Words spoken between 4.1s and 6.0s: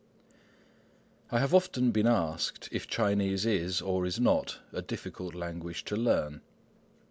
not, a difficult language to